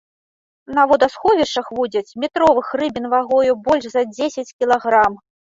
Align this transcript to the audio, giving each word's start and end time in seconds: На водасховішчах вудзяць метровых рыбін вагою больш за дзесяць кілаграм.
На 0.77 0.85
водасховішчах 0.91 1.69
вудзяць 1.79 2.17
метровых 2.25 2.71
рыбін 2.81 3.05
вагою 3.15 3.53
больш 3.69 3.85
за 3.93 4.03
дзесяць 4.15 4.49
кілаграм. 4.59 5.25